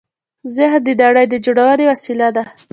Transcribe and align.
ذهن 0.55 0.81
د 0.85 0.89
نړۍ 1.01 1.25
د 1.29 1.35
جوړونې 1.45 1.85
وسیله 1.91 2.27
ده. 2.35 2.43